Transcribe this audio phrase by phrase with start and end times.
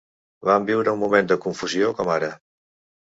[0.49, 2.33] Vam viure un moment de confusió com ara.